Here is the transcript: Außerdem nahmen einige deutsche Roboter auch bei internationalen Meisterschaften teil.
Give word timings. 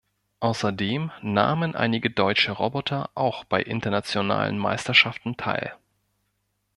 Außerdem 0.39 1.11
nahmen 1.21 1.75
einige 1.75 2.09
deutsche 2.09 2.53
Roboter 2.53 3.11
auch 3.13 3.43
bei 3.43 3.61
internationalen 3.61 4.57
Meisterschaften 4.57 5.37
teil. 5.37 5.77